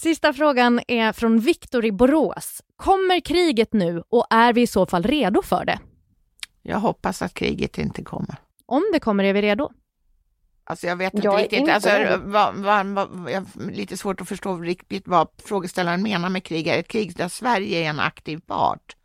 [0.04, 2.62] Sista frågan är från Viktor i Borås.
[2.76, 5.80] Kommer kriget nu och är vi i så fall redo för det?
[6.62, 8.36] Jag hoppas att kriget inte kommer.
[8.66, 9.72] Om det kommer, är vi redo?
[10.64, 11.90] Alltså jag vet inte jag riktigt, inte alltså,
[12.24, 16.68] vad, vad, vad, jag lite svårt att förstå riktigt vad frågeställaren menar med krig.
[16.68, 18.96] Är ett krig där Sverige är en aktiv part?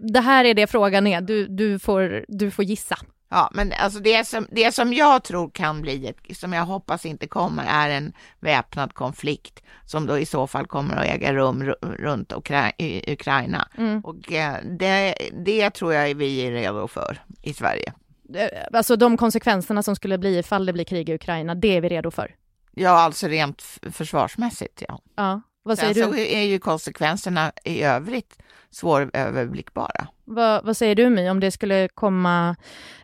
[0.00, 2.98] Det här är det frågan är, du, du, får, du får gissa.
[3.32, 7.06] Ja, men alltså det som, det som jag tror kan bli, ett, som jag hoppas
[7.06, 11.62] inte kommer, är en väpnad konflikt som då i så fall kommer att äga rum
[11.82, 13.68] runt Ukra i Ukraina.
[13.78, 14.00] Mm.
[14.00, 15.14] Och eh, det,
[15.44, 17.92] det tror jag vi är redo för i Sverige.
[18.34, 21.80] Eh, alltså de konsekvenserna som skulle bli ifall det blir krig i Ukraina, det är
[21.80, 22.34] vi redo för?
[22.74, 23.62] Ja, alltså rent
[23.92, 25.00] försvarsmässigt, ja.
[25.16, 25.40] Ja,
[25.70, 26.16] vad säger Sen du?
[26.16, 28.38] så är ju konsekvenserna i övrigt
[28.70, 30.06] svåröverblickbara.
[30.24, 32.56] Vad, vad säger du My, om det skulle komma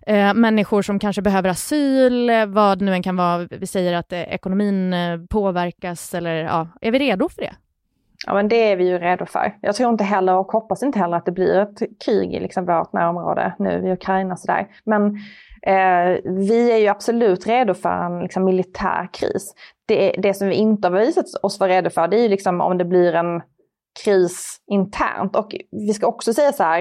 [0.07, 4.21] eh, människor som kanske behöver asyl, vad nu än kan vara, vi säger att eh,
[4.21, 7.55] ekonomin eh, påverkas eller ja, är vi redo för det?
[8.27, 9.57] Ja men det är vi ju redo för.
[9.61, 12.67] Jag tror inte heller och hoppas inte heller att det blir ett krig i liksom
[12.67, 14.67] vårt närområde nu i Ukraina sådär.
[14.85, 15.07] Men
[15.63, 19.55] eh, vi är ju absolut redo för en liksom, militär kris.
[19.87, 22.61] Det, det som vi inte har visat oss vara rädda för det är ju liksom
[22.61, 23.43] om det blir en
[24.05, 25.37] kris internt.
[25.37, 26.81] Och vi ska också säga så här,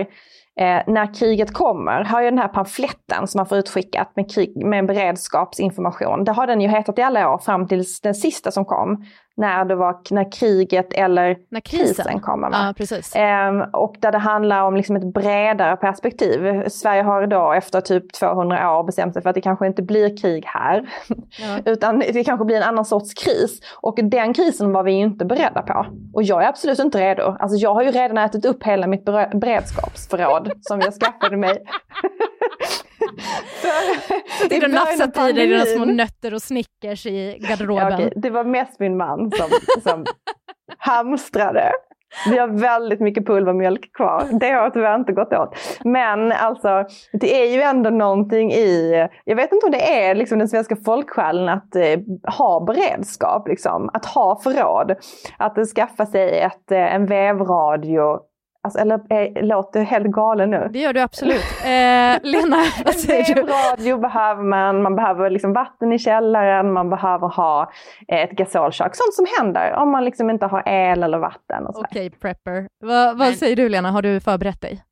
[0.60, 4.66] eh, när kriget kommer, har ju den här pamfletten som man får utskickat med, krig,
[4.66, 8.66] med beredskapsinformation, det har den ju hetat i alla år fram till den sista som
[8.66, 9.06] kom
[9.38, 12.50] när det var när kriget eller när krisen, krisen kommer.
[12.52, 13.16] Ja, precis.
[13.16, 16.70] Ehm, och där det handlar om liksom ett bredare perspektiv.
[16.70, 20.18] Sverige har då efter typ 200 år bestämt sig för att det kanske inte blir
[20.18, 20.90] krig här.
[21.40, 21.60] Ja.
[21.72, 23.60] utan det kanske blir en annan sorts kris.
[23.82, 25.86] Och den krisen var vi inte beredda på.
[26.14, 27.36] Och jag är absolut inte redo.
[27.40, 31.58] Alltså jag har ju redan ätit upp hela mitt beredskapsförråd som jag skaffade mig.
[34.42, 37.92] Sitter du nafsat i dig dina små nötter och Snickers i garderoben?
[37.92, 38.10] Ja, okay.
[38.16, 39.50] Det var mest min man som,
[39.84, 40.06] som
[40.78, 41.72] hamstrade.
[42.30, 44.24] Vi har väldigt mycket pulvermjölk kvar.
[44.40, 45.56] Det har tyvärr inte gått åt.
[45.84, 50.40] Men alltså, det är ju ändå någonting i, jag vet inte om det är liksom
[50.40, 52.00] den svenska folksjälen att eh,
[52.38, 53.90] ha beredskap, liksom.
[53.94, 54.96] att ha förråd.
[55.38, 58.20] Att skaffa sig ett, eh, en vävradio
[58.66, 60.70] Alltså, eller äh, låter helt galen nu?
[60.74, 61.44] Det gör du absolut.
[61.64, 63.42] Eh, Lena, vad säger du?
[63.42, 67.72] Radio behöver man, man behöver liksom vatten i källaren, man behöver ha
[68.08, 68.96] eh, ett gasolkök.
[68.96, 71.68] Sånt som händer om man liksom inte har el eller vatten.
[71.68, 72.68] Okej, okay, prepper.
[72.86, 74.84] Va, vad säger du Lena, har du förberett dig?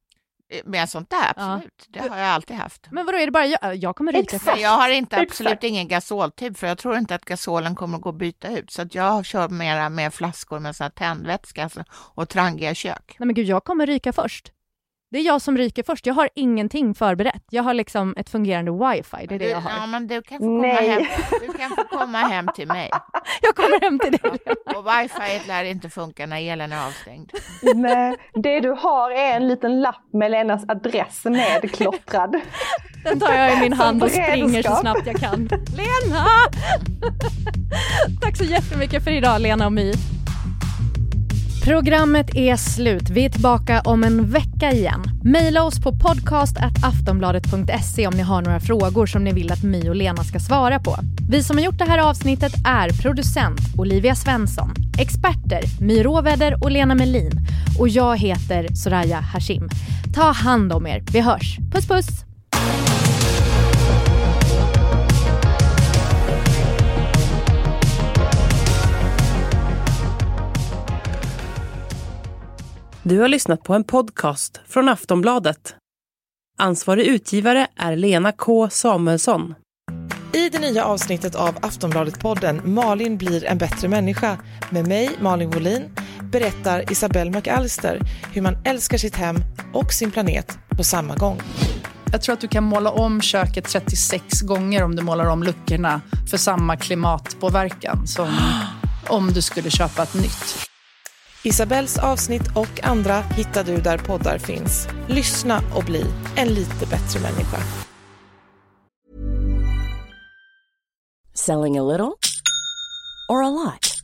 [0.65, 1.87] Med sånt där, absolut.
[1.91, 2.01] Ja.
[2.01, 2.87] Det har jag alltid haft.
[2.91, 3.75] Men vadå, är det bara jag?
[3.75, 4.61] Jag kommer ryka först.
[4.61, 5.63] Jag har inte, absolut Exakt.
[5.63, 8.71] ingen gasoltyp, för jag tror inte att gasolen kommer att gå att byta ut.
[8.71, 13.15] Så att jag kör mera med flaskor med sån här tändvätska alltså, och trangiga kök.
[13.19, 14.51] Nej men gud, jag kommer ryka först.
[15.13, 16.05] Det är jag som ryker först.
[16.05, 17.43] Jag har ingenting förberett.
[17.49, 19.27] Jag har liksom ett fungerande wifi.
[19.27, 19.71] Det är det jag har.
[19.71, 21.05] Ja, men du kan få komma, hem,
[21.41, 22.89] du kan få komma hem till mig.
[23.41, 24.31] Jag kommer hem till dig.
[24.75, 27.31] Och wifi lär inte funka när elen är avstängd.
[27.75, 32.41] Nej, det du har är en liten lapp med Lenas adress nedklottrad.
[33.03, 35.39] Den tar jag i min hand och springer så snabbt jag kan.
[35.77, 36.25] Lena!
[38.21, 39.93] Tack så jättemycket för idag, Lena och My.
[41.63, 43.09] Programmet är slut.
[43.09, 45.03] Vi är tillbaka om en vecka igen.
[45.23, 49.95] Maila oss på podcastaftonbladet.se om ni har några frågor som ni vill att My och
[49.95, 50.95] Lena ska svara på.
[51.29, 56.71] Vi som har gjort det här avsnittet är producent Olivia Svensson, experter My Råväder och
[56.71, 57.31] Lena Melin
[57.79, 59.69] och jag heter Soraya Hashim.
[60.13, 61.03] Ta hand om er.
[61.11, 61.57] Vi hörs.
[61.71, 62.32] Puss puss!
[73.05, 75.75] Du har lyssnat på en podcast från Aftonbladet.
[76.57, 79.55] Ansvarig utgivare är Lena K Samuelsson.
[80.33, 84.37] I det nya avsnittet av Aftonbladet-podden Malin blir en bättre människa
[84.69, 85.95] med mig, Malin Wolin,
[86.31, 87.99] berättar Isabelle McAllister
[88.33, 89.35] hur man älskar sitt hem
[89.73, 91.41] och sin planet på samma gång.
[92.11, 96.01] Jag tror att du kan måla om köket 36 gånger om du målar om luckorna
[96.29, 98.29] för samma klimatpåverkan som
[99.07, 100.72] om du skulle köpa ett nytt.
[101.45, 104.87] Isabells avsnitt och andra hittar du där poddar finns.
[105.07, 107.57] Lyssna och bli en lite bättre människa.
[111.33, 112.19] Selling a little
[113.29, 114.01] or a lot?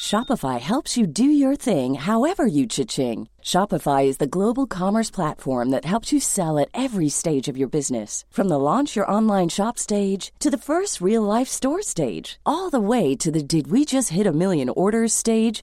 [0.00, 3.28] Shopify helps you do your thing however you cha-ching.
[3.42, 7.68] Shopify is the global commerce platform that helps you sell at every stage of your
[7.68, 8.24] business.
[8.30, 12.70] From the launch your online shop stage to the first real life store stage, all
[12.70, 15.62] the way to the did we just hit a million orders stage.